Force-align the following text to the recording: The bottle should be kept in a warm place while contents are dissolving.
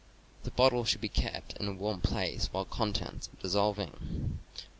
The 0.41 0.49
bottle 0.49 0.83
should 0.83 0.99
be 0.99 1.09
kept 1.09 1.53
in 1.57 1.67
a 1.67 1.73
warm 1.73 2.01
place 2.01 2.49
while 2.51 2.65
contents 2.65 3.27
are 3.27 3.39
dissolving. 3.39 4.39